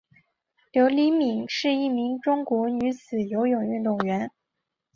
[0.71, 4.31] 刘黎敏是一名中国女子游泳运动员。